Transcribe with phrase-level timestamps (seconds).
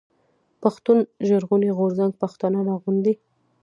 [0.61, 0.97] پښتون
[1.27, 3.13] ژغورني غورځنګ پښتانه راغونډوي.